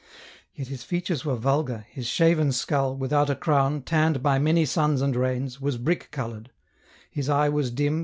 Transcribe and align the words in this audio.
Yet 0.55 0.69
his 0.69 0.83
features 0.83 1.25
were 1.25 1.35
vulgar, 1.35 1.85
his 1.91 2.07
shaven 2.07 2.51
skull, 2.53 2.95
without 2.95 3.29
a 3.29 3.35
crown, 3.35 3.83
tanned 3.83 4.23
by 4.23 4.39
many 4.39 4.65
suns 4.65 4.99
and 4.99 5.15
rains, 5.15 5.61
was 5.61 5.77
brick 5.77 6.09
coloured, 6.09 6.49
his 7.11 7.29
eye 7.29 7.49
was 7.49 7.69
dim. 7.69 7.99